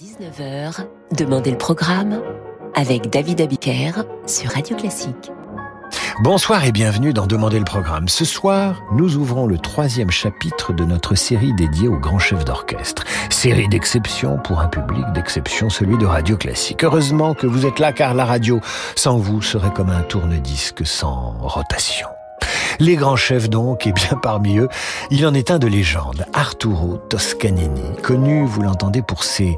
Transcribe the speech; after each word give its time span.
18h-19h, 0.00 0.86
Demandez 1.16 1.50
le 1.50 1.58
programme 1.58 2.22
avec 2.74 3.10
David 3.10 3.40
Abiker 3.40 4.04
sur 4.26 4.50
Radio 4.50 4.76
Classique. 4.76 5.30
Bonsoir 6.22 6.64
et 6.64 6.72
bienvenue 6.72 7.12
dans 7.12 7.26
Demandez 7.26 7.58
le 7.58 7.64
programme. 7.64 8.08
Ce 8.08 8.24
soir, 8.24 8.82
nous 8.94 9.16
ouvrons 9.16 9.46
le 9.46 9.58
troisième 9.58 10.10
chapitre 10.10 10.72
de 10.72 10.84
notre 10.84 11.14
série 11.14 11.52
dédiée 11.54 11.88
aux 11.88 11.98
grands 11.98 12.18
chefs 12.18 12.44
d'orchestre. 12.44 13.04
Série 13.30 13.68
d'exception 13.68 14.38
pour 14.38 14.60
un 14.60 14.68
public 14.68 15.04
d'exception, 15.14 15.68
celui 15.68 15.98
de 15.98 16.06
Radio 16.06 16.36
Classique. 16.36 16.84
Heureusement 16.84 17.34
que 17.34 17.46
vous 17.46 17.66
êtes 17.66 17.78
là 17.78 17.92
car 17.92 18.14
la 18.14 18.24
radio, 18.24 18.60
sans 18.96 19.18
vous, 19.18 19.42
serait 19.42 19.72
comme 19.72 19.90
un 19.90 20.02
tourne-disque 20.02 20.86
sans 20.86 21.36
rotation. 21.40 22.08
Les 22.78 22.96
grands 22.96 23.16
chefs 23.16 23.48
donc, 23.48 23.86
et 23.86 23.92
bien 23.92 24.18
parmi 24.22 24.58
eux, 24.58 24.68
il 25.10 25.26
en 25.26 25.34
est 25.34 25.50
un 25.50 25.58
de 25.58 25.66
légende, 25.66 26.26
Arturo 26.32 26.98
Toscanini, 27.08 27.96
connu, 28.02 28.44
vous 28.46 28.62
l'entendez, 28.62 29.02
pour 29.02 29.24
ses 29.24 29.56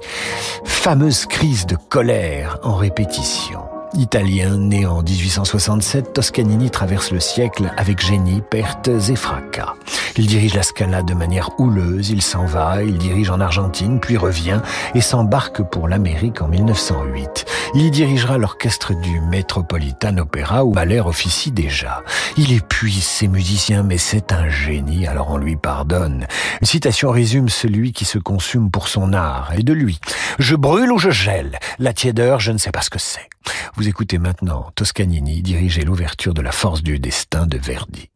fameuses 0.64 1.26
crises 1.26 1.66
de 1.66 1.76
colère 1.76 2.58
en 2.62 2.74
répétition. 2.74 3.60
Italien, 3.96 4.56
né 4.56 4.86
en 4.86 5.02
1867, 5.02 6.12
Toscanini 6.14 6.70
traverse 6.70 7.12
le 7.12 7.20
siècle 7.20 7.72
avec 7.76 8.00
génie, 8.00 8.42
pertes 8.50 8.88
et 8.88 9.16
fracas. 9.16 9.74
Il 10.16 10.26
dirige 10.26 10.54
la 10.54 10.62
Scala 10.62 11.02
de 11.02 11.14
manière 11.14 11.50
houleuse, 11.58 12.10
il 12.10 12.22
s'en 12.22 12.44
va, 12.44 12.82
il 12.82 12.98
dirige 12.98 13.30
en 13.30 13.40
Argentine, 13.40 14.00
puis 14.00 14.16
revient 14.16 14.60
et 14.94 15.00
s'embarque 15.00 15.62
pour 15.62 15.88
l'Amérique 15.88 16.42
en 16.42 16.48
1908. 16.48 17.44
Il 17.74 17.82
y 17.82 17.90
dirigera 17.90 18.38
l'orchestre 18.38 18.94
du 19.00 19.20
Metropolitan 19.20 20.18
Opera 20.18 20.64
où 20.64 20.72
Mahler 20.72 21.00
officie 21.00 21.52
déjà. 21.52 22.02
Il 22.36 22.52
épuise 22.52 23.04
ses 23.04 23.28
musiciens, 23.28 23.82
mais 23.82 23.98
c'est 23.98 24.32
un 24.32 24.48
génie, 24.48 25.06
alors 25.06 25.30
on 25.30 25.36
lui 25.36 25.56
pardonne. 25.56 26.26
Une 26.60 26.66
citation 26.66 27.10
résume 27.10 27.48
celui 27.48 27.92
qui 27.92 28.04
se 28.04 28.18
consume 28.18 28.70
pour 28.70 28.88
son 28.88 29.12
art, 29.12 29.52
et 29.56 29.62
de 29.62 29.72
lui. 29.72 30.00
Je 30.38 30.56
brûle 30.56 30.92
ou 30.92 30.98
je 30.98 31.10
gèle. 31.10 31.58
La 31.78 31.92
tiédeur, 31.92 32.40
je 32.40 32.52
ne 32.52 32.58
sais 32.58 32.70
pas 32.70 32.82
ce 32.82 32.90
que 32.90 32.98
c'est. 32.98 33.28
Vous 33.76 33.88
écoutez 33.88 34.18
maintenant 34.18 34.70
Toscanini 34.74 35.42
diriger 35.42 35.82
l'ouverture 35.82 36.34
de 36.34 36.42
la 36.42 36.52
force 36.52 36.82
du 36.82 36.98
destin 36.98 37.46
de 37.46 37.58
Verdi. 37.58 38.10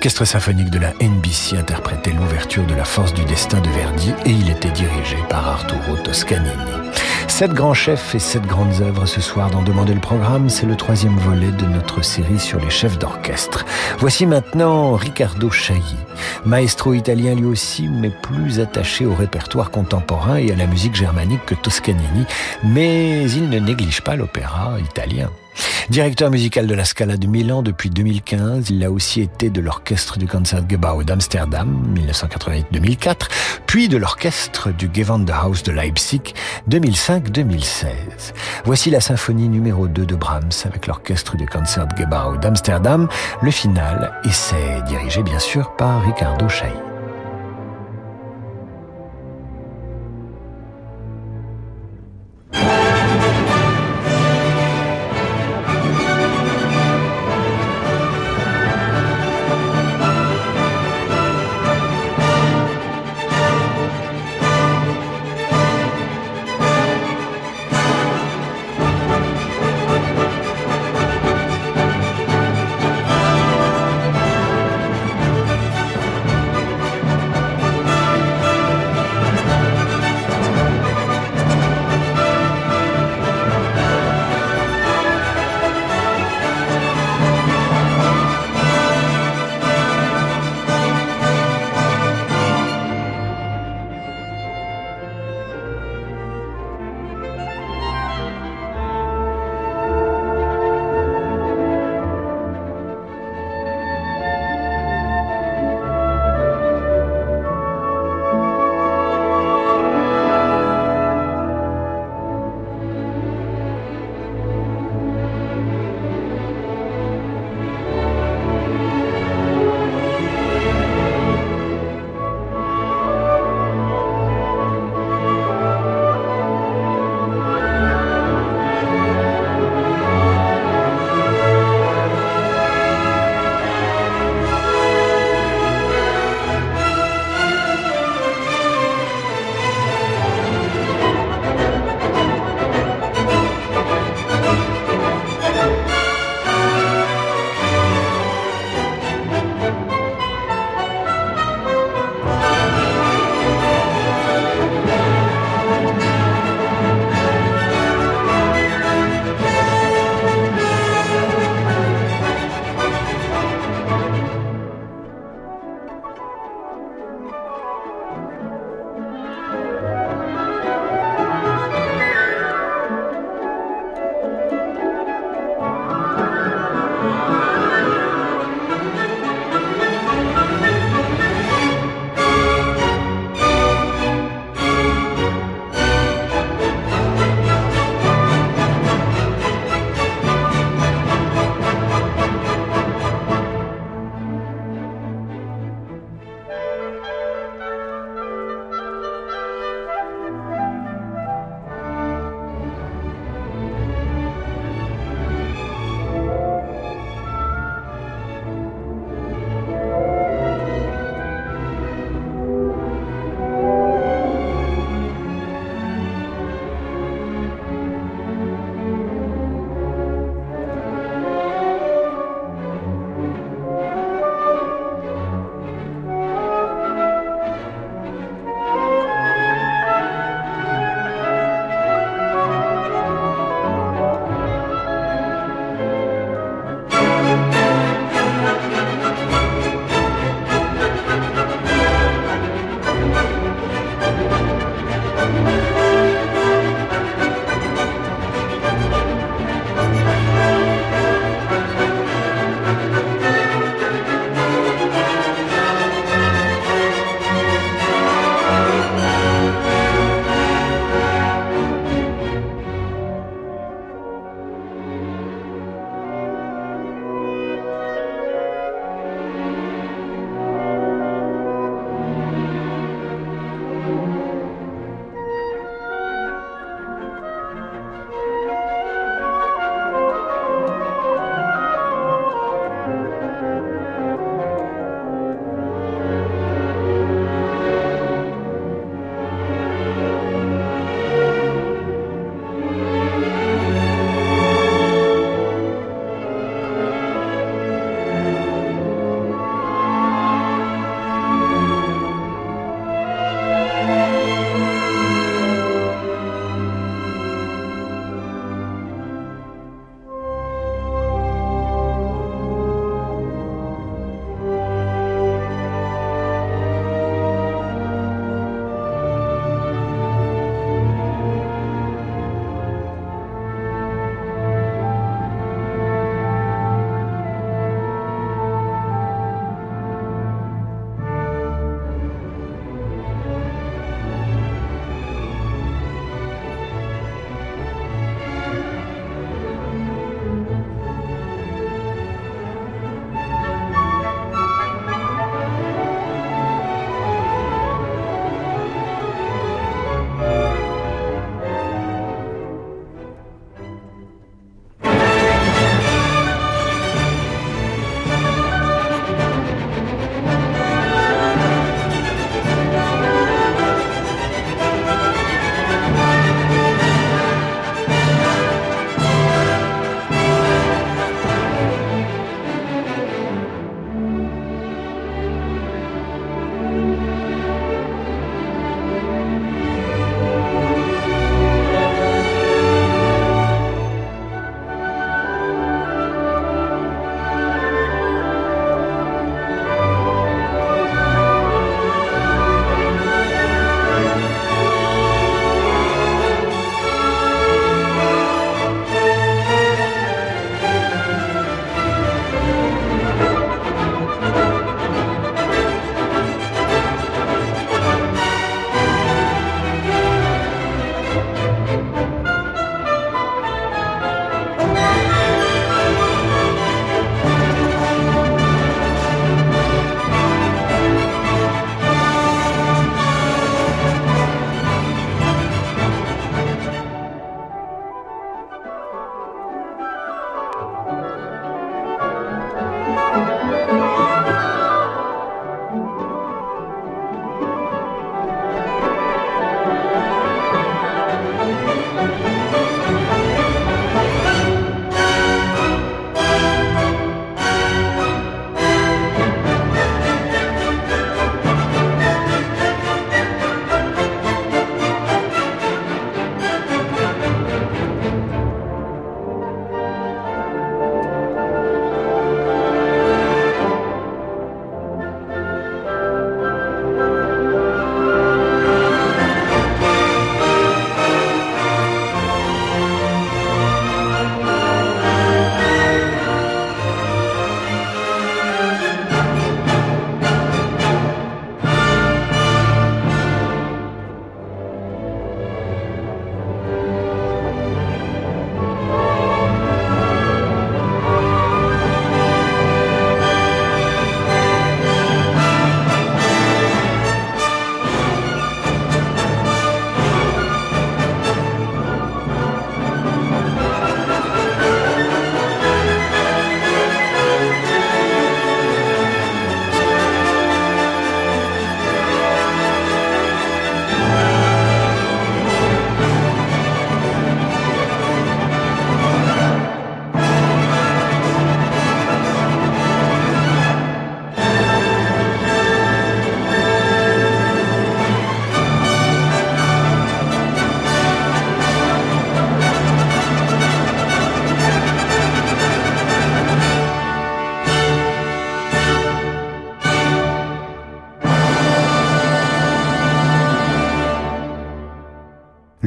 L'orchestre 0.00 0.24
symphonique 0.24 0.70
de 0.70 0.78
la 0.78 0.94
NBC 0.98 1.58
interprétait 1.58 2.12
l'ouverture 2.12 2.64
de 2.64 2.72
La 2.72 2.86
Force 2.86 3.12
du 3.12 3.22
Destin 3.26 3.60
de 3.60 3.68
Verdi 3.68 4.14
et 4.24 4.30
il 4.30 4.48
était 4.48 4.70
dirigé 4.70 5.18
par 5.28 5.46
Arturo 5.46 5.94
Toscanini. 6.02 6.48
Sept 7.28 7.52
grands 7.52 7.74
chefs 7.74 8.14
et 8.14 8.18
sept 8.18 8.46
grandes 8.46 8.80
œuvres 8.80 9.04
ce 9.04 9.20
soir 9.20 9.50
dans 9.50 9.60
Demander 9.60 9.92
le 9.92 10.00
programme, 10.00 10.48
c'est 10.48 10.64
le 10.64 10.74
troisième 10.74 11.18
volet 11.18 11.52
de 11.52 11.66
notre 11.66 12.02
série 12.02 12.38
sur 12.38 12.58
les 12.58 12.70
chefs 12.70 12.98
d'orchestre. 12.98 13.66
Voici 13.98 14.24
maintenant 14.24 14.94
Riccardo 14.94 15.50
Chailly, 15.50 15.98
maestro 16.46 16.94
italien 16.94 17.34
lui 17.34 17.44
aussi, 17.44 17.86
mais 17.86 18.08
plus 18.08 18.58
attaché 18.58 19.04
au 19.04 19.14
répertoire 19.14 19.70
contemporain 19.70 20.36
et 20.36 20.50
à 20.50 20.56
la 20.56 20.66
musique 20.66 20.94
germanique 20.94 21.44
que 21.44 21.54
Toscanini, 21.54 22.24
mais 22.64 23.30
il 23.30 23.50
ne 23.50 23.58
néglige 23.58 24.00
pas 24.00 24.16
l'opéra 24.16 24.78
italien. 24.80 25.28
Directeur 25.90 26.30
musical 26.30 26.66
de 26.66 26.74
la 26.74 26.84
Scala 26.84 27.16
de 27.16 27.26
Milan 27.26 27.62
depuis 27.62 27.90
2015, 27.90 28.70
il 28.70 28.84
a 28.84 28.90
aussi 28.90 29.20
été 29.20 29.50
de 29.50 29.60
l'orchestre 29.60 30.18
du 30.18 30.26
Concertgebouw 30.26 31.04
d'Amsterdam 31.04 31.94
1988-2004, 31.94 33.28
puis 33.66 33.88
de 33.88 33.96
l'orchestre 33.96 34.70
du 34.70 34.90
Gewandhaus 34.92 35.62
de 35.64 35.72
Leipzig 35.72 36.22
2005-2016. 36.68 37.86
Voici 38.64 38.90
la 38.90 39.00
symphonie 39.00 39.48
numéro 39.48 39.88
2 39.88 40.06
de 40.06 40.14
Brahms 40.14 40.50
avec 40.64 40.86
l'orchestre 40.86 41.36
du 41.36 41.46
Concertgebouw 41.46 42.36
d'Amsterdam. 42.38 43.08
Le 43.42 43.50
final, 43.50 44.12
c'est 44.30 44.82
dirigé 44.86 45.22
bien 45.22 45.38
sûr 45.38 45.74
par 45.76 46.04
Riccardo 46.04 46.48
Chailly. 46.48 46.89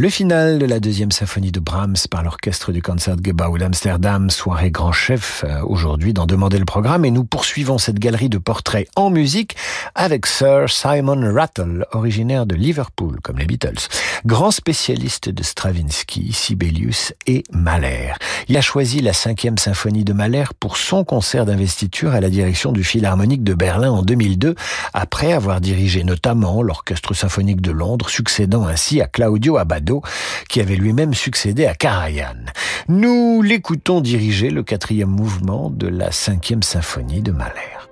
Le 0.03 0.10
final 0.10 0.60
de 0.60 0.65
la 0.65 0.81
deuxième 0.81 1.13
symphonie 1.13 1.53
de 1.53 1.62
Brahms 1.62 1.95
par 2.12 2.24
l'orchestre 2.24 2.74
du 2.74 2.81
Concertgebouw 2.81 3.57
d'Amsterdam, 3.57 4.29
soirée 4.29 4.69
grand 4.69 4.91
chef 4.91 5.45
euh, 5.48 5.62
aujourd'hui 5.63 6.12
dans 6.12 6.25
Demander 6.25 6.60
le 6.60 6.65
programme 6.65 7.05
et 7.05 7.10
nous 7.10 7.24
poursuivons 7.24 7.77
cette 7.77 8.00
galerie 8.00 8.27
de 8.27 8.38
portraits 8.38 8.89
en 8.98 9.10
musique 9.10 9.55
avec 9.95 10.25
Sir 10.25 10.65
Simon 10.67 11.33
Rattle, 11.33 11.86
originaire 11.93 12.45
de 12.45 12.53
Liverpool 12.53 13.22
comme 13.24 13.38
les 13.38 13.45
Beatles, 13.45 13.79
grand 14.25 14.51
spécialiste 14.51 15.29
de 15.29 15.41
Stravinsky, 15.41 16.33
Sibelius 16.33 17.13
et 17.25 17.43
Mahler. 17.53 18.12
Il 18.50 18.57
a 18.57 18.62
choisi 18.62 19.00
la 19.00 19.13
cinquième 19.13 19.57
symphonie 19.57 20.03
de 20.03 20.12
Mahler 20.12 20.43
pour 20.60 20.75
son 20.75 21.05
concert 21.05 21.45
d'investiture 21.45 22.12
à 22.12 22.19
la 22.19 22.29
direction 22.29 22.74
du 22.74 22.83
Philharmonique 22.83 23.45
de 23.45 23.53
Berlin 23.53 23.91
en 23.91 24.01
2002, 24.01 24.55
après 24.93 25.31
avoir 25.31 25.62
dirigé 25.62 26.03
notamment 26.03 26.62
l'orchestre 26.62 27.13
symphonique 27.13 27.62
de 27.62 27.72
Londres, 27.72 28.10
succédant 28.10 28.67
ainsi 28.67 29.00
à 29.00 29.07
Claudio 29.07 29.55
Abbado 29.55 29.92
qui 30.50 30.62
avait 30.62 30.75
lui-même 30.75 31.13
succédé 31.13 31.65
à 31.65 31.75
Karajan. 31.75 32.45
Nous 32.88 33.41
l'écoutons 33.41 34.01
diriger 34.01 34.50
le 34.50 34.63
quatrième 34.63 35.09
mouvement 35.09 35.69
de 35.69 35.88
la 35.88 36.12
cinquième 36.12 36.63
symphonie 36.63 37.21
de 37.21 37.31
Mahler. 37.31 37.82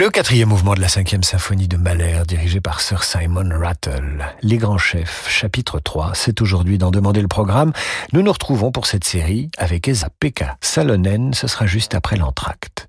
Le 0.00 0.08
quatrième 0.08 0.48
mouvement 0.48 0.72
de 0.72 0.80
la 0.80 0.88
cinquième 0.88 1.22
symphonie 1.22 1.68
de 1.68 1.76
Mahler, 1.76 2.22
dirigé 2.26 2.62
par 2.62 2.80
Sir 2.80 3.04
Simon 3.04 3.50
Rattle. 3.52 4.24
Les 4.40 4.56
grands 4.56 4.78
chefs, 4.78 5.26
chapitre 5.28 5.78
3, 5.78 6.12
c'est 6.14 6.40
aujourd'hui 6.40 6.78
d'en 6.78 6.90
demander 6.90 7.20
le 7.20 7.28
programme. 7.28 7.74
Nous 8.14 8.22
nous 8.22 8.32
retrouvons 8.32 8.72
pour 8.72 8.86
cette 8.86 9.04
série 9.04 9.50
avec 9.58 9.88
Esa-Pekka 9.88 10.56
Salonen, 10.62 11.34
ce 11.34 11.46
sera 11.46 11.66
juste 11.66 11.94
après 11.94 12.16
l'entracte. 12.16 12.88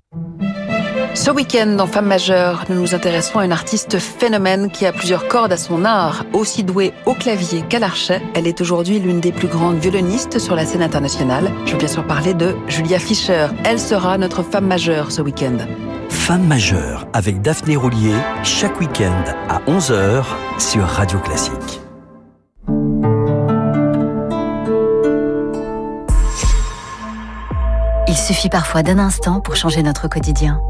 Ce 1.14 1.30
week-end, 1.30 1.66
dans 1.76 1.86
Femme 1.86 2.06
majeure, 2.06 2.64
nous 2.70 2.80
nous 2.80 2.94
intéressons 2.94 3.38
à 3.38 3.44
une 3.44 3.52
artiste 3.52 3.98
phénomène 3.98 4.70
qui 4.70 4.86
a 4.86 4.92
plusieurs 4.92 5.28
cordes 5.28 5.52
à 5.52 5.58
son 5.58 5.84
art. 5.84 6.24
Aussi 6.32 6.64
douée 6.64 6.94
au 7.04 7.12
clavier 7.12 7.60
qu'à 7.68 7.78
l'archet, 7.78 8.22
elle 8.34 8.46
est 8.46 8.62
aujourd'hui 8.62 8.98
l'une 8.98 9.20
des 9.20 9.30
plus 9.30 9.46
grandes 9.46 9.76
violonistes 9.76 10.38
sur 10.38 10.56
la 10.56 10.64
scène 10.64 10.82
internationale. 10.82 11.52
Je 11.66 11.72
veux 11.72 11.78
bien 11.78 11.88
sûr 11.88 12.06
parler 12.06 12.32
de 12.32 12.56
Julia 12.66 12.98
Fischer. 12.98 13.48
Elle 13.64 13.78
sera 13.78 14.16
notre 14.16 14.42
femme 14.42 14.66
majeure 14.66 15.12
ce 15.12 15.20
week-end. 15.20 15.58
Femme 16.08 16.46
majeure 16.46 17.06
avec 17.12 17.42
Daphné 17.42 17.76
Roulier, 17.76 18.14
chaque 18.42 18.80
week-end 18.80 19.24
à 19.50 19.60
11h 19.70 20.24
sur 20.58 20.84
Radio 20.84 21.18
Classique. 21.18 21.80
Il 28.08 28.16
suffit 28.16 28.48
parfois 28.48 28.82
d'un 28.82 28.98
instant 28.98 29.40
pour 29.40 29.56
changer 29.56 29.82
notre 29.82 30.08
quotidien. 30.08 30.60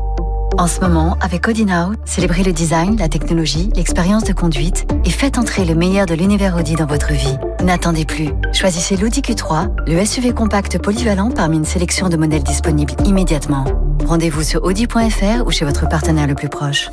En 0.58 0.66
ce 0.66 0.80
moment, 0.80 1.16
avec 1.20 1.48
Audi 1.48 1.64
Now, 1.64 1.92
célébrez 2.04 2.42
le 2.42 2.52
design, 2.52 2.96
la 2.98 3.08
technologie, 3.08 3.70
l'expérience 3.74 4.24
de 4.24 4.32
conduite 4.32 4.86
et 5.04 5.10
faites 5.10 5.38
entrer 5.38 5.64
le 5.64 5.74
meilleur 5.74 6.04
de 6.04 6.14
l'univers 6.14 6.56
Audi 6.56 6.74
dans 6.74 6.86
votre 6.86 7.12
vie. 7.12 7.36
N'attendez 7.64 8.04
plus. 8.04 8.28
Choisissez 8.52 8.96
l'Audi 8.96 9.22
Q3, 9.22 9.70
le 9.86 10.04
SUV 10.04 10.32
compact 10.32 10.78
polyvalent 10.78 11.30
parmi 11.30 11.56
une 11.56 11.64
sélection 11.64 12.08
de 12.08 12.16
modèles 12.16 12.42
disponibles 12.42 12.94
immédiatement. 13.06 13.64
Rendez-vous 14.04 14.42
sur 14.42 14.62
audi.fr 14.64 15.46
ou 15.46 15.50
chez 15.50 15.64
votre 15.64 15.88
partenaire 15.88 16.26
le 16.26 16.34
plus 16.34 16.48
proche. 16.48 16.90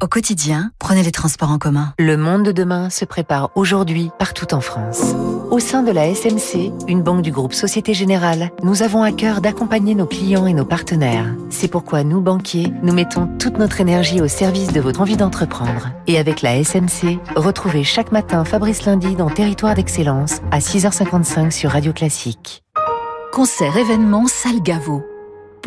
Au 0.00 0.06
quotidien, 0.06 0.70
prenez 0.78 1.02
les 1.02 1.10
transports 1.10 1.50
en 1.50 1.58
commun. 1.58 1.92
Le 1.98 2.16
monde 2.16 2.44
de 2.44 2.52
demain 2.52 2.88
se 2.88 3.04
prépare 3.04 3.50
aujourd'hui 3.56 4.10
partout 4.16 4.54
en 4.54 4.60
France. 4.60 5.02
Au 5.50 5.58
sein 5.58 5.82
de 5.82 5.90
la 5.90 6.06
SMC, 6.14 6.70
une 6.86 7.02
banque 7.02 7.22
du 7.22 7.32
groupe 7.32 7.52
Société 7.52 7.94
Générale, 7.94 8.52
nous 8.62 8.84
avons 8.84 9.02
à 9.02 9.10
cœur 9.10 9.40
d'accompagner 9.40 9.96
nos 9.96 10.06
clients 10.06 10.46
et 10.46 10.54
nos 10.54 10.64
partenaires. 10.64 11.34
C'est 11.50 11.66
pourquoi 11.66 12.04
nous, 12.04 12.20
banquiers, 12.20 12.72
nous 12.84 12.92
mettons 12.92 13.26
toute 13.38 13.58
notre 13.58 13.80
énergie 13.80 14.20
au 14.20 14.28
service 14.28 14.72
de 14.72 14.80
votre 14.80 15.00
envie 15.00 15.16
d'entreprendre. 15.16 15.90
Et 16.06 16.16
avec 16.16 16.42
la 16.42 16.62
SMC, 16.62 17.18
retrouvez 17.34 17.82
chaque 17.82 18.12
matin 18.12 18.44
Fabrice 18.44 18.84
Lundi 18.84 19.16
dans 19.16 19.30
Territoire 19.30 19.74
d'Excellence 19.74 20.36
à 20.52 20.60
6h55 20.60 21.50
sur 21.50 21.72
Radio 21.72 21.92
Classique. 21.92 22.62
Concert 23.32 23.76
événement 23.76 24.28
Salgavo 24.28 25.02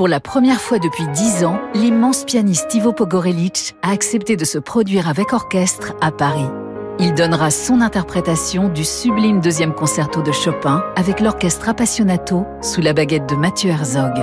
pour 0.02 0.08
la 0.08 0.20
première 0.20 0.60
fois 0.60 0.80
depuis 0.80 1.08
dix 1.10 1.46
ans, 1.46 1.62
l'immense 1.76 2.24
pianiste 2.26 2.74
Ivo 2.74 2.92
Pogorelic 2.92 3.76
a 3.84 3.92
accepté 3.92 4.36
de 4.36 4.46
se 4.46 4.58
produire 4.58 5.08
avec 5.08 5.32
orchestre 5.32 5.94
à 6.02 6.10
Paris. 6.10 6.50
Il 6.98 7.14
donnera 7.14 7.52
son 7.52 7.82
interprétation 7.82 8.68
du 8.68 8.84
sublime 8.84 9.42
deuxième 9.42 9.76
concerto 9.76 10.24
de 10.24 10.32
Chopin 10.32 10.84
avec 10.96 11.20
l'orchestre 11.20 11.70
Appassionato 11.70 12.48
sous 12.64 12.82
la 12.82 12.94
baguette 12.94 13.30
de 13.30 13.36
Mathieu 13.36 13.70
Herzog. 13.70 14.14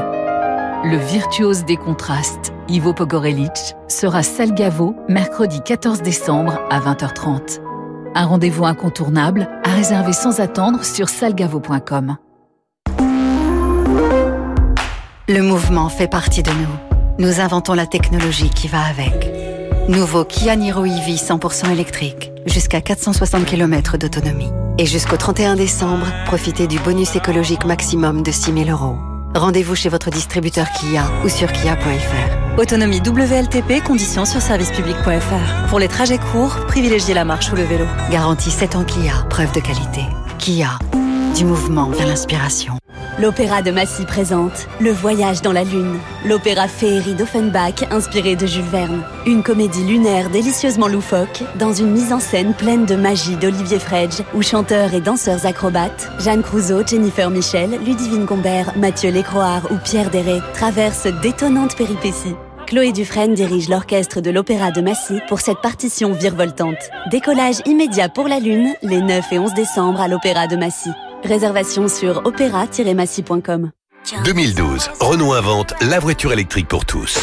Le 0.83 0.97
virtuose 0.97 1.65
des 1.65 1.77
contrastes, 1.77 2.53
Ivo 2.67 2.93
Pogorelic, 2.93 3.77
sera 3.87 4.25
Salgavo 4.25 4.97
mercredi 5.09 5.61
14 5.61 6.03
décembre 6.03 6.59
à 6.71 6.81
20h30. 6.81 7.61
Un 8.17 8.27
rendez-vous 8.27 8.65
incontournable 8.65 9.49
à 9.63 9.71
réserver 9.71 10.13
sans 10.13 10.41
attendre 10.41 10.85
sur 10.85 11.09
salgavo.com. 11.09 12.17
Le 15.31 15.43
mouvement 15.43 15.91
fait 15.91 16.09
partie 16.09 16.43
de 16.43 16.51
nous. 16.51 16.97
Nous 17.19 17.41
inventons 17.41 17.75
la 17.75 17.85
technologie 17.85 18.49
qui 18.49 18.67
va 18.67 18.81
avec. 18.81 19.31
Nouveau 19.87 20.25
Kia 20.25 20.57
Niro 20.57 20.87
EV 20.87 21.17
100% 21.17 21.71
électrique, 21.71 22.33
jusqu'à 22.47 22.81
460 22.81 23.45
km 23.45 23.99
d'autonomie. 23.99 24.51
Et 24.79 24.87
jusqu'au 24.87 25.19
31 25.19 25.57
décembre, 25.57 26.07
profitez 26.25 26.67
du 26.67 26.79
bonus 26.79 27.15
écologique 27.15 27.67
maximum 27.67 28.23
de 28.23 28.31
6 28.31 28.55
000 28.55 28.71
euros. 28.71 28.97
Rendez-vous 29.35 29.75
chez 29.75 29.91
votre 29.91 30.09
distributeur 30.09 30.67
Kia 30.81 31.05
ou 31.23 31.29
sur 31.29 31.53
kia.fr. 31.53 32.59
Autonomie 32.59 33.03
WLTP, 33.07 33.85
conditions 33.85 34.25
sur 34.25 34.41
servicepublic.fr. 34.41 35.69
Pour 35.69 35.79
les 35.79 35.89
trajets 35.89 36.21
courts, 36.33 36.57
privilégiez 36.69 37.13
la 37.13 37.27
marche 37.27 37.53
ou 37.53 37.57
le 37.57 37.65
vélo. 37.65 37.85
Garantie 38.11 38.51
7 38.51 38.77
ans 38.77 38.85
Kia, 38.85 39.27
preuve 39.29 39.53
de 39.53 39.61
qualité. 39.61 40.07
Kia, 40.39 40.79
du 41.35 41.45
mouvement 41.45 41.91
vers 41.91 42.07
l'inspiration. 42.07 42.75
L'Opéra 43.21 43.63
de 43.63 43.71
Massy 43.71 44.05
présente 44.05 44.69
Le 44.81 44.93
Voyage 44.93 45.43
dans 45.43 45.53
la 45.53 45.65
Lune, 45.65 45.99
l'opéra 46.25 46.69
féerie 46.69 47.15
d'Offenbach 47.15 47.83
inspiré 47.91 48.37
de 48.37 48.47
Jules 48.47 48.63
Verne. 48.63 49.03
Une 49.27 49.43
comédie 49.43 49.83
lunaire 49.83 50.31
délicieusement 50.31 50.87
loufoque, 50.87 51.43
dans 51.59 51.73
une 51.73 51.91
mise 51.91 52.13
en 52.13 52.21
scène 52.21 52.55
pleine 52.55 52.87
de 52.87 52.95
magie 52.95 53.37
d'Olivier 53.37 53.81
Fredge, 53.81 54.23
où 54.35 54.43
chanteurs 54.43 54.95
et 54.95 55.01
danseurs 55.01 55.47
acrobates, 55.47 56.11
Jeanne 56.21 56.43
Crouzeau, 56.43 56.87
Jennifer 56.87 57.31
Michel, 57.31 57.71
Ludivine 57.85 58.25
Gombert, 58.25 58.77
Mathieu 58.77 59.11
Lécroard 59.11 59.71
ou 59.73 59.77
Pierre 59.83 60.11
Deret 60.11 60.43
traversent 60.55 61.09
d'étonnantes 61.23 61.77
péripéties. 61.77 62.37
Chloé 62.69 62.93
Dufresne 62.93 63.35
dirige 63.35 63.69
l'orchestre 63.69 64.21
de 64.21 64.31
l'Opéra 64.31 64.71
de 64.71 64.83
Massy 64.83 65.21
pour 65.27 65.41
cette 65.41 65.63
partition 65.63 66.13
virevoltante. 66.13 66.91
Décollage 67.11 67.63
immédiat 67.65 68.11
pour 68.11 68.29
la 68.29 68.39
Lune, 68.39 68.75
les 68.83 69.01
9 69.01 69.33
et 69.33 69.39
11 69.39 69.55
décembre 69.55 70.01
à 70.01 70.07
l'Opéra 70.07 70.47
de 70.47 70.57
Massy. 70.57 70.91
Réservation 71.25 71.89
sur 71.89 72.23
opéra-massy.com. 72.25 73.71
2012, 74.25 74.91
Renault 75.01 75.33
invente 75.35 75.75
la 75.83 75.99
voiture 75.99 76.33
électrique 76.33 76.69
pour 76.69 76.87
tous. 76.87 77.19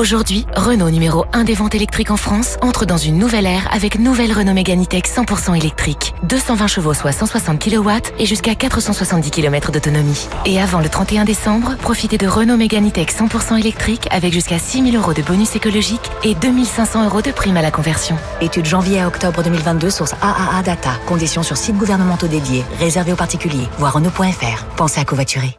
Aujourd'hui, 0.00 0.46
Renault 0.56 0.88
numéro 0.88 1.26
1 1.34 1.44
des 1.44 1.52
ventes 1.52 1.74
électriques 1.74 2.10
en 2.10 2.16
France 2.16 2.56
entre 2.62 2.86
dans 2.86 2.96
une 2.96 3.18
nouvelle 3.18 3.44
ère 3.44 3.68
avec 3.70 3.98
nouvelle 3.98 4.32
Renault 4.32 4.54
Mégane 4.54 4.82
E-Tech 4.82 5.02
100% 5.02 5.54
électrique. 5.54 6.14
220 6.22 6.68
chevaux 6.68 6.94
soit 6.94 7.12
160 7.12 7.62
kW 7.62 7.90
et 8.18 8.24
jusqu'à 8.24 8.54
470 8.54 9.30
km 9.30 9.72
d'autonomie. 9.72 10.26
Et 10.46 10.58
avant 10.58 10.80
le 10.80 10.88
31 10.88 11.26
décembre, 11.26 11.76
profitez 11.82 12.16
de 12.16 12.26
Renault 12.26 12.56
Mégane 12.56 12.88
E-Tech 12.88 13.08
100% 13.08 13.60
électrique 13.60 14.08
avec 14.10 14.32
jusqu'à 14.32 14.58
6000 14.58 14.96
euros 14.96 15.12
de 15.12 15.20
bonus 15.20 15.54
écologique 15.54 16.10
et 16.24 16.34
2500 16.34 17.04
euros 17.04 17.20
de 17.20 17.30
prime 17.30 17.58
à 17.58 17.62
la 17.62 17.70
conversion. 17.70 18.16
Étude 18.40 18.64
janvier 18.64 19.02
à 19.02 19.06
octobre 19.06 19.42
2022, 19.42 19.90
source 19.90 20.14
AAA 20.22 20.62
Data. 20.62 20.92
Conditions 21.04 21.42
sur 21.42 21.58
sites 21.58 21.76
gouvernementaux 21.76 22.26
dédiés, 22.26 22.64
réservés 22.78 23.12
aux 23.12 23.16
particuliers. 23.16 23.68
Voir 23.76 23.92
Renault.fr. 23.92 24.64
Pensez 24.76 24.98
à 24.98 25.04
covoiturer. 25.04 25.58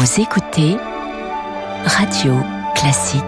Vous 0.00 0.20
écoutez 0.20 0.76
Radio 1.84 2.32
Classique. 2.76 3.20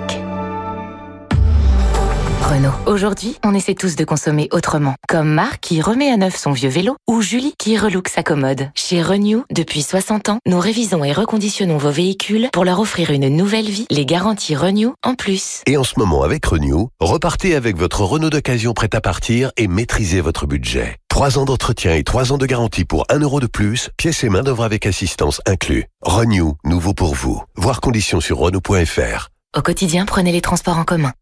Renault. 2.42 2.70
Aujourd'hui, 2.87 3.37
on 3.44 3.56
essaie 3.56 3.74
tous 3.74 3.96
de 3.96 4.04
consommer 4.04 4.46
autrement. 4.52 4.94
Comme 5.09 5.35
Marc 5.35 5.59
qui 5.59 5.83
remet 5.83 6.12
à 6.12 6.16
neuf 6.16 6.37
son 6.37 6.52
vieux 6.52 6.68
vélo 6.68 6.94
ou 7.09 7.22
Julie 7.22 7.54
qui 7.59 7.76
relook 7.76 8.06
sa 8.06 8.22
commode. 8.22 8.70
Chez 8.76 9.02
Renew, 9.02 9.42
depuis 9.50 9.83
60 9.83 10.28
ans, 10.28 10.38
nous 10.46 10.61
révisons 10.61 11.02
et 11.02 11.12
reconditionnons 11.12 11.76
vos 11.76 11.90
véhicules 11.90 12.48
pour 12.52 12.64
leur 12.64 12.78
offrir 12.78 13.11
une 13.11 13.28
nouvelle 13.30 13.68
vie, 13.68 13.87
les 13.90 14.06
garanties 14.06 14.54
Renew 14.54 14.92
en 15.04 15.16
plus. 15.16 15.62
Et 15.66 15.76
en 15.76 15.83
ce 15.83 15.98
moment 15.98 16.22
avec 16.22 16.46
Renew, 16.46 16.87
repartez 17.00 17.56
avec 17.56 17.76
votre 17.78 18.02
Renault 18.02 18.30
d'occasion 18.30 18.74
prêt 18.74 18.90
à 18.94 19.00
partir 19.00 19.50
et 19.56 19.66
maîtrisez 19.66 20.20
votre 20.20 20.46
budget. 20.46 21.00
3 21.11 21.38
ans 21.38 21.44
d'entretien 21.44 21.94
et 21.96 22.03
3 22.03 22.33
ans 22.33 22.38
de 22.38 22.46
garantie 22.46 22.87
pour 22.87 23.05
1 23.11 23.18
euro 23.18 23.40
de 23.40 23.46
plus, 23.46 23.90
pièces 23.99 24.25
et 24.25 24.31
main 24.31 24.42
d'œuvre 24.42 24.64
avec 24.64 24.87
assistance 24.87 25.42
inclus. 25.44 25.85
Renew, 26.01 26.55
nouveau 26.64 26.94
pour 26.94 27.14
vous. 27.14 27.42
Voir 27.57 27.83
conditions 27.83 28.20
sur 28.20 28.38
Renault.fr. 28.38 29.29
Au 29.55 29.61
quotidien, 29.61 30.07
prenez 30.07 30.33
les 30.33 30.40
transports 30.40 30.79
en 30.79 30.85
commun. 30.85 31.12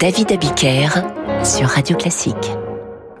David 0.00 0.32
Abiker 0.32 0.88
sur 1.44 1.68
Radio 1.68 1.96
Classique. 1.96 2.34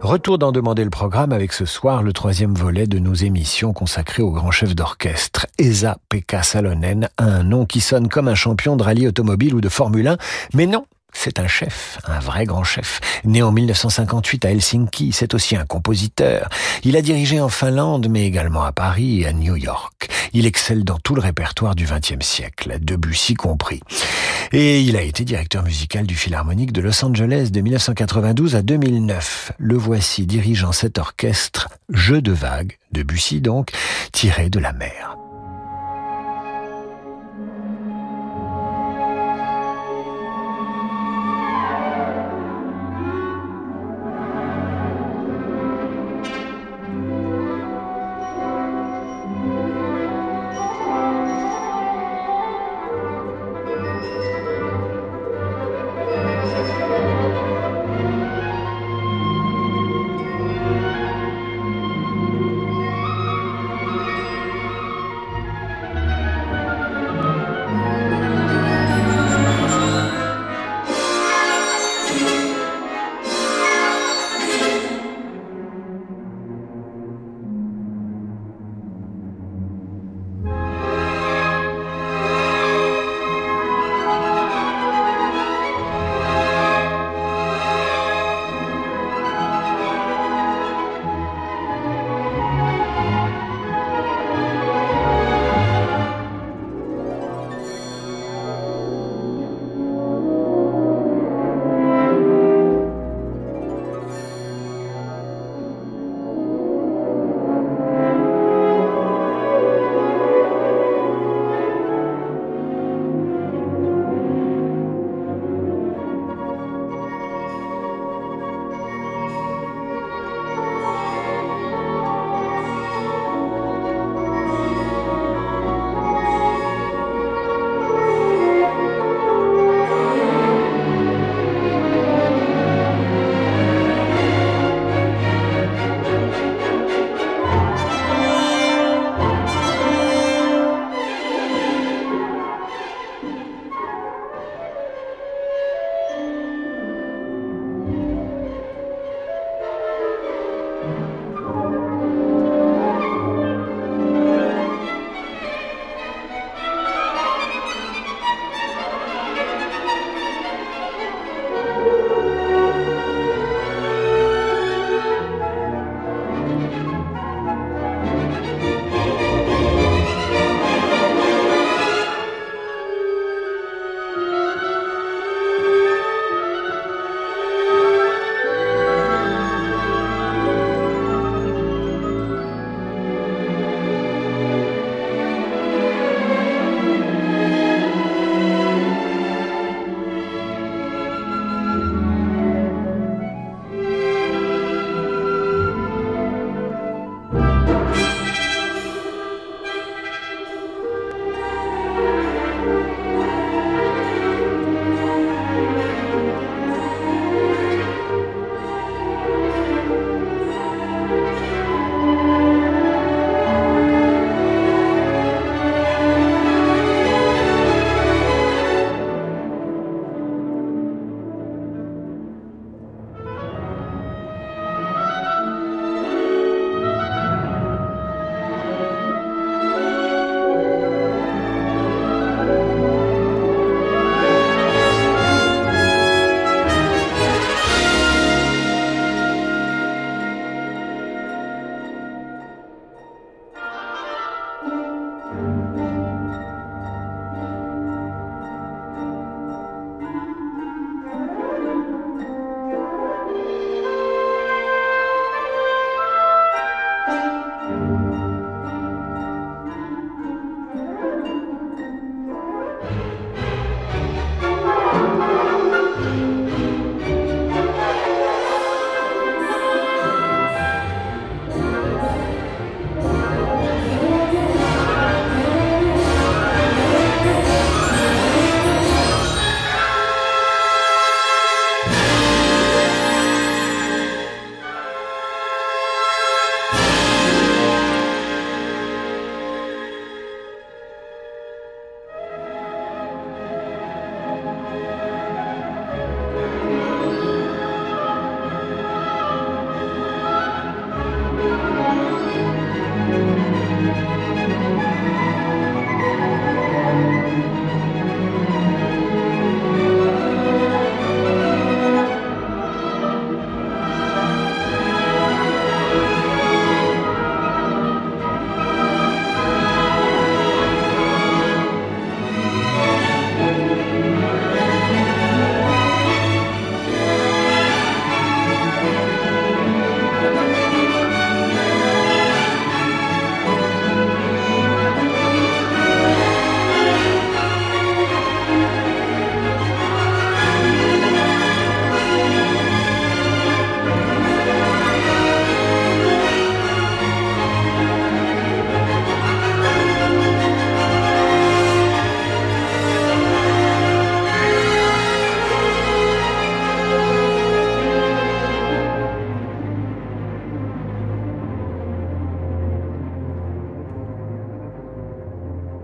Retour 0.00 0.38
d'en 0.38 0.52
demander 0.52 0.84
le 0.84 0.90
programme 0.90 1.32
avec 1.32 1.52
ce 1.52 1.64
soir 1.64 2.02
le 2.02 2.12
troisième 2.12 2.54
volet 2.54 2.86
de 2.86 2.98
nos 2.98 3.14
émissions 3.14 3.72
consacrées 3.72 4.22
au 4.22 4.30
grand 4.30 4.50
chef 4.50 4.74
d'orchestre. 4.74 5.46
Esa 5.58 5.98
Pekka 6.08 6.42
Salonen 6.42 7.08
a 7.18 7.24
un 7.24 7.42
nom 7.42 7.66
qui 7.66 7.80
sonne 7.80 8.08
comme 8.08 8.28
un 8.28 8.36
champion 8.36 8.76
de 8.76 8.82
rallye 8.84 9.08
automobile 9.08 9.54
ou 9.54 9.60
de 9.60 9.68
Formule 9.68 10.08
1, 10.08 10.16
mais 10.54 10.66
non, 10.66 10.86
c'est 11.12 11.40
un 11.40 11.48
chef, 11.48 11.98
un 12.06 12.20
vrai 12.20 12.44
grand 12.44 12.64
chef. 12.64 13.00
Né 13.24 13.42
en 13.42 13.52
1958 13.52 14.44
à 14.44 14.50
Helsinki, 14.50 15.12
c'est 15.12 15.34
aussi 15.34 15.56
un 15.56 15.64
compositeur. 15.64 16.48
Il 16.84 16.96
a 16.96 17.02
dirigé 17.02 17.40
en 17.40 17.48
Finlande, 17.48 18.08
mais 18.08 18.24
également 18.24 18.62
à 18.62 18.72
Paris 18.72 19.22
et 19.22 19.26
à 19.26 19.32
New 19.32 19.56
York. 19.56 20.08
Il 20.32 20.46
excelle 20.46 20.84
dans 20.84 20.98
tout 20.98 21.14
le 21.14 21.20
répertoire 21.20 21.74
du 21.74 21.86
XXe 21.86 22.24
siècle, 22.24 22.78
Debussy 22.80 23.34
compris. 23.34 23.80
Et 24.52 24.80
il 24.80 24.96
a 24.96 25.02
été 25.02 25.24
directeur 25.24 25.62
musical 25.62 26.06
du 26.06 26.14
Philharmonique 26.14 26.72
de 26.72 26.80
Los 26.80 27.04
Angeles 27.04 27.50
de 27.50 27.60
1992 27.60 28.56
à 28.56 28.62
2009. 28.62 29.52
Le 29.58 29.76
voici 29.76 30.24
dirigeant 30.26 30.72
cet 30.72 30.98
orchestre 30.98 31.68
Jeu 31.90 32.22
de 32.22 32.32
vagues, 32.32 32.78
Debussy 32.92 33.40
donc, 33.40 33.72
tiré 34.12 34.48
de 34.48 34.58
la 34.58 34.72
mer. 34.72 35.17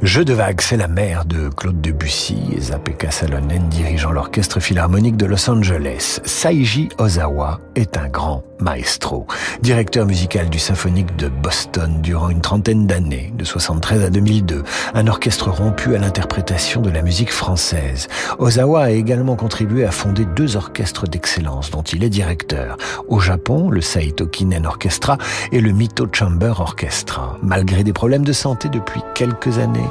Jeu 0.05 0.23
de 0.23 0.35
vagues, 0.35 0.61
c'est 0.61 0.77
la 0.77 0.87
mère 0.87 1.25
de 1.25 1.49
Claude 1.49 1.81
Debussy 1.81 2.37
et 2.55 2.61
Zapeka 2.61 3.11
Salonen 3.11 3.71
dirigeant 3.71 4.13
l'orchestre 4.13 4.61
philharmonique 4.61 5.17
de 5.17 5.25
Los 5.25 5.49
Angeles. 5.49 6.21
Saiji 6.25 6.91
Ozawa 6.99 7.59
est 7.75 7.97
un 7.97 8.09
grand 8.09 8.45
maestro, 8.61 9.27
directeur 9.63 10.07
musical 10.07 10.49
du 10.49 10.59
symphonique 10.59 11.17
de 11.17 11.29
Boston 11.29 12.01
durant 12.03 12.29
une 12.29 12.41
trentaine 12.41 12.87
d'années, 12.87 13.33
de 13.37 13.45
73 13.45 14.05
à 14.05 14.11
2002, 14.11 14.63
un 14.95 15.07
orchestre 15.07 15.51
rompu 15.51 15.95
à 15.95 15.99
l'interprétation 15.99 16.81
de 16.81 16.91
la 16.91 17.03
musique 17.03 17.33
française. 17.33 18.09
Ozawa 18.39 18.85
a 18.85 18.91
également 18.91 19.37
contribué 19.37 19.85
à 19.85 19.91
fonder 19.91 20.27
deux 20.37 20.57
orchestres 20.57 21.09
d'excellence 21.09 21.71
dont 21.71 21.83
il 21.83 22.05
est 22.05 22.11
directeur. 22.11 22.77
Au 23.09 23.21
Japon, 23.21 23.71
le 23.71 23.81
Saito 23.81 24.27
Kinen 24.27 24.67
Orchestra 24.67 25.19
et 25.51 25.61
le 25.61 25.73
Mito 25.73 26.07
Chamber 26.13 26.61
Orchestra. 26.61 27.39
Malgré 27.43 27.85
des 27.85 27.93
problèmes 27.93 28.25
de 28.25 28.33
santé 28.33 28.69
depuis 28.69 29.03
quelques 29.15 29.59
années, 29.59 29.89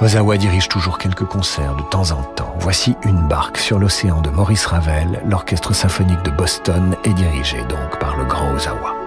Ozawa 0.00 0.36
dirige 0.36 0.68
toujours 0.68 0.98
quelques 0.98 1.24
concerts 1.24 1.74
de 1.74 1.82
temps 1.82 2.10
en 2.10 2.22
temps. 2.22 2.54
Voici 2.58 2.96
une 3.04 3.26
barque 3.26 3.56
sur 3.56 3.78
l'océan 3.78 4.20
de 4.20 4.28
Maurice 4.28 4.66
Ravel. 4.66 5.22
L'orchestre 5.26 5.74
symphonique 5.74 6.22
de 6.22 6.30
Boston 6.30 6.94
est 7.04 7.14
dirigé 7.14 7.58
donc 7.68 7.98
par 7.98 8.16
le 8.16 8.24
grand 8.24 8.52
Ozawa. 8.52 9.05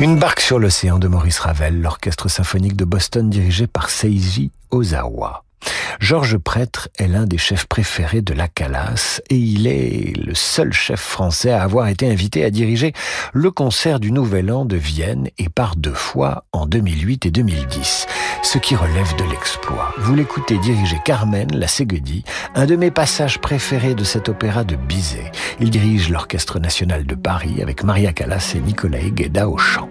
Une 0.00 0.16
barque 0.16 0.40
sur 0.40 0.58
l'océan 0.58 0.98
de 0.98 1.08
Maurice 1.08 1.40
Ravel, 1.40 1.82
l'orchestre 1.82 2.28
symphonique 2.28 2.74
de 2.74 2.86
Boston 2.86 3.28
dirigé 3.28 3.66
par 3.66 3.90
Seiji 3.90 4.50
Ozawa. 4.70 5.44
Georges 6.00 6.38
Prêtre 6.38 6.88
est 6.98 7.08
l'un 7.08 7.24
des 7.24 7.38
chefs 7.38 7.66
préférés 7.66 8.22
de 8.22 8.32
la 8.32 8.48
Calas 8.48 9.20
et 9.28 9.36
il 9.36 9.66
est 9.66 10.16
le 10.16 10.34
seul 10.34 10.72
chef 10.72 11.00
français 11.00 11.50
à 11.50 11.62
avoir 11.62 11.88
été 11.88 12.10
invité 12.10 12.44
à 12.44 12.50
diriger 12.50 12.92
le 13.32 13.50
concert 13.50 14.00
du 14.00 14.10
Nouvel 14.10 14.50
An 14.50 14.64
de 14.64 14.76
Vienne 14.76 15.28
et 15.38 15.48
par 15.48 15.76
deux 15.76 15.92
fois 15.92 16.44
en 16.52 16.66
2008 16.66 17.26
et 17.26 17.30
2010, 17.30 18.06
ce 18.42 18.58
qui 18.58 18.74
relève 18.74 19.14
de 19.16 19.24
l'exploit. 19.30 19.94
Vous 19.98 20.14
l'écoutez 20.14 20.58
diriger 20.58 20.98
Carmen, 21.04 21.48
la 21.52 21.68
Séguedie, 21.68 22.24
un 22.54 22.66
de 22.66 22.76
mes 22.76 22.90
passages 22.90 23.38
préférés 23.38 23.94
de 23.94 24.04
cet 24.04 24.28
opéra 24.28 24.64
de 24.64 24.76
Bizet. 24.76 25.30
Il 25.60 25.70
dirige 25.70 26.08
l'Orchestre 26.08 26.58
National 26.58 27.04
de 27.04 27.14
Paris 27.14 27.60
avec 27.62 27.84
Maria 27.84 28.12
Callas 28.12 28.54
et 28.56 28.60
Nicolas 28.60 29.00
Guéda 29.00 29.48
au 29.48 29.58
chant. 29.58 29.90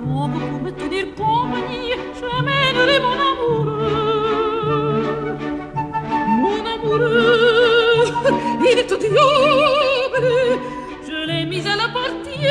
l'uomo 0.00 0.38
pour 0.50 0.60
me 0.60 0.70
tenir 0.72 1.14
compagnie, 1.14 1.94
je 2.18 2.30
mènerai 2.42 3.00
mon 3.00 3.16
amoureux. 3.30 4.56
Mon 6.42 6.60
amoureux, 6.74 8.06
il 8.60 8.78
est 8.78 8.86
tout 8.86 8.96
diable, 8.96 10.28
je 11.06 11.18
l'ai 11.26 11.44
mis 11.44 11.66
à 11.66 11.76
la 11.76 11.88
partie 11.88 12.46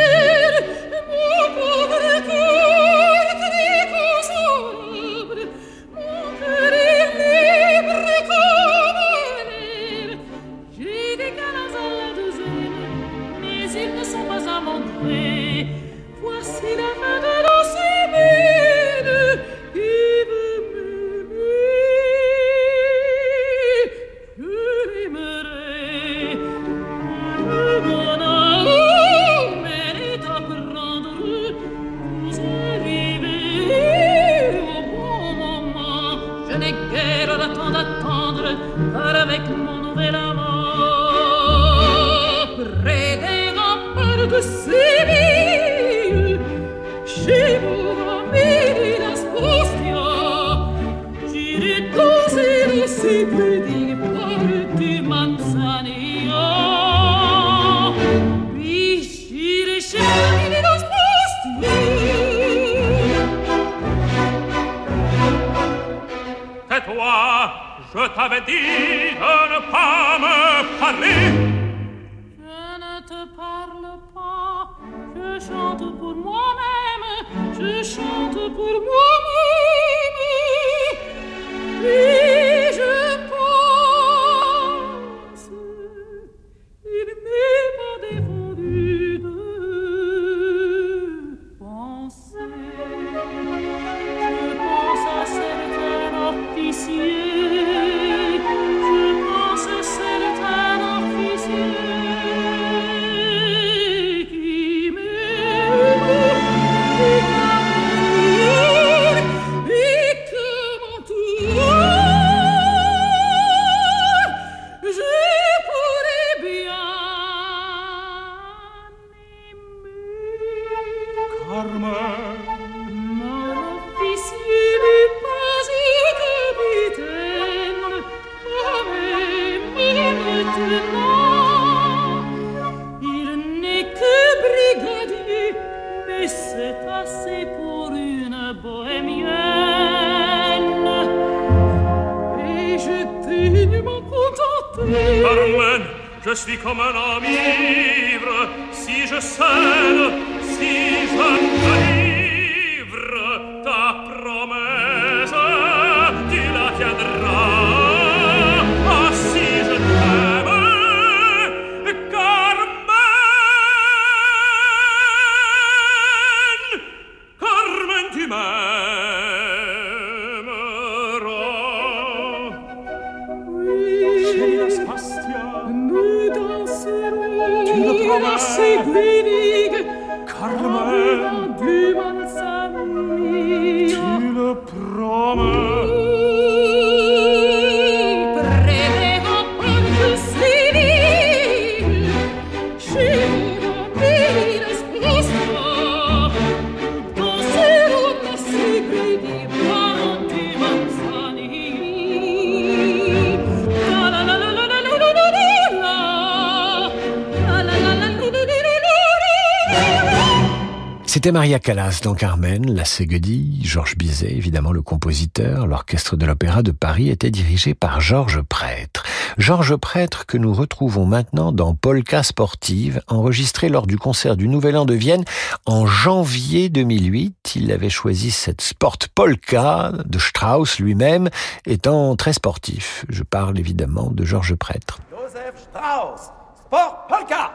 C'était 211.19 211.33
Maria 211.33 211.59
Callas 211.59 211.99
dans 212.01 212.13
Carmen, 212.13 212.73
la 212.73 212.85
Ségedie, 212.85 213.59
Georges 213.65 213.97
Bizet, 213.97 214.31
évidemment 214.31 214.71
le 214.71 214.81
compositeur. 214.81 215.67
L'orchestre 215.67 216.15
de 216.15 216.25
l'Opéra 216.25 216.63
de 216.63 216.71
Paris 216.71 217.09
était 217.09 217.29
dirigé 217.29 217.73
par 217.73 217.99
Georges 217.99 218.41
Prêtre. 218.41 219.03
Georges 219.37 219.75
Prêtre 219.75 220.25
que 220.25 220.37
nous 220.37 220.53
retrouvons 220.53 221.05
maintenant 221.05 221.51
dans 221.51 221.75
Polka 221.75 222.23
sportive, 222.23 223.01
enregistré 223.09 223.67
lors 223.67 223.85
du 223.85 223.97
concert 223.97 224.37
du 224.37 224.47
Nouvel 224.47 224.77
An 224.77 224.85
de 224.85 224.93
Vienne 224.93 225.25
en 225.65 225.85
janvier 225.85 226.69
2008. 226.69 227.51
Il 227.57 227.73
avait 227.73 227.89
choisi 227.89 228.31
cette 228.31 228.61
sport 228.61 228.95
polka 229.13 229.91
de 230.05 230.19
Strauss 230.19 230.79
lui-même, 230.79 231.29
étant 231.65 232.15
très 232.15 232.31
sportif. 232.31 233.03
Je 233.09 233.23
parle 233.23 233.59
évidemment 233.59 234.09
de 234.09 234.23
Georges 234.23 234.55
Prêtre. 234.55 234.99
Joseph 235.11 235.67
Strauss, 235.69 236.31
sport 236.65 237.07
polka 237.09 237.51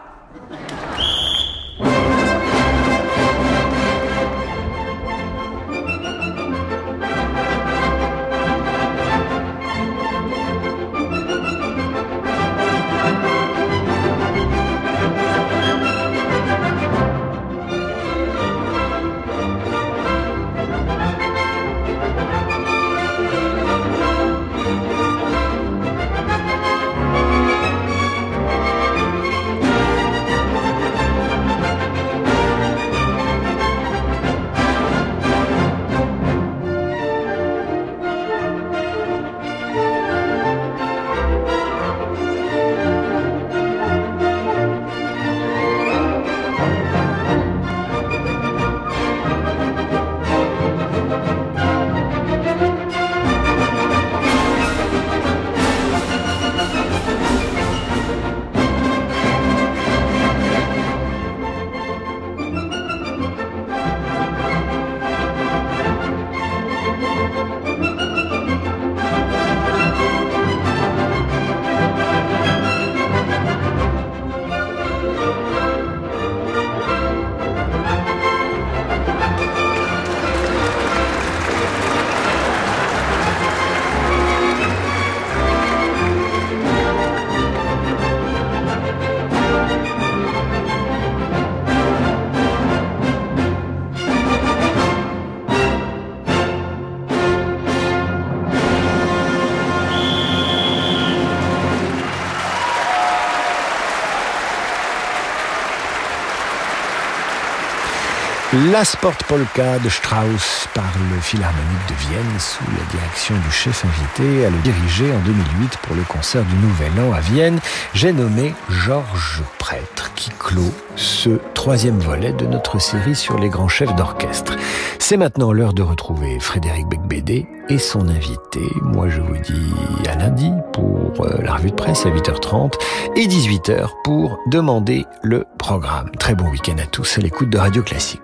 La 108.75 108.85
Sport 108.85 109.14
Polka 109.29 109.79
de 109.79 109.89
Strauss 109.89 110.66
par 110.75 110.83
le 111.09 111.20
Philharmonique 111.20 111.89
de 111.89 111.95
Vienne 112.09 112.41
sous 112.41 112.64
la 112.77 112.85
direction 112.91 113.37
du 113.37 113.51
chef 113.53 113.85
invité 113.85 114.47
à 114.47 114.51
le 114.51 114.57
diriger 114.64 115.12
en 115.12 115.20
2008 115.20 115.79
pour 115.81 115.95
le 115.95 116.03
concert 116.03 116.43
du 116.43 116.57
Nouvel 116.57 116.91
An 116.99 117.12
à 117.12 117.20
Vienne. 117.20 117.61
J'ai 117.95 118.12
nommé 118.12 118.53
Georges 118.68 119.45
Prêtre 119.61 120.12
qui 120.16 120.31
clôt 120.41 120.75
ce 120.97 121.31
troisième 121.55 122.01
volet 122.01 122.33
de 122.33 122.47
notre 122.47 122.81
série 122.81 123.14
sur 123.14 123.39
les 123.39 123.49
grands 123.49 123.68
chefs 123.68 123.95
d'orchestre. 123.95 124.57
C'est 124.99 125.18
maintenant 125.18 125.53
l'heure 125.53 125.72
de 125.72 125.83
retrouver 125.83 126.41
Frédéric 126.41 126.89
Becbédé 126.89 127.47
et 127.68 127.79
son 127.79 128.09
invité. 128.09 128.62
Moi, 128.83 129.09
je 129.09 129.20
vous 129.20 129.39
dis 129.39 130.09
à 130.11 130.16
lundi 130.16 130.51
pour 130.72 131.12
euh, 131.20 131.41
la 131.45 131.55
revue 131.55 131.70
de 131.70 131.77
presse 131.77 132.07
à 132.07 132.11
8h30 132.11 132.72
et 133.14 133.29
18h 133.29 133.91
pour 134.03 134.37
demander 134.49 135.07
le 135.22 135.45
programme. 135.59 136.11
Très 136.18 136.35
bon 136.35 136.49
week-end 136.51 136.79
à 136.83 136.87
tous 136.87 137.18
à 137.18 137.20
l'écoute 137.20 137.51
de 137.51 137.59
Radio 137.59 137.81
Classique. 137.81 138.24